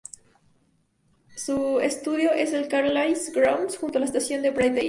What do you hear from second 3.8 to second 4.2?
a la